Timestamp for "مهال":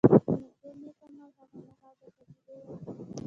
1.67-1.93